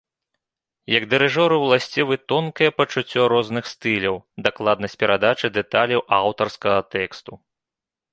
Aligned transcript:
Як 0.91 1.03
дырыжору 1.09 1.57
уласцівы 1.65 2.15
тонкае 2.33 2.69
пачуццё 2.79 3.21
розных 3.33 3.63
стыляў, 3.73 4.15
дакладнасць 4.47 4.97
перадачы 5.03 5.47
дэталей 5.59 5.99
аўтарскага 6.21 6.79
тэксту. 6.95 7.31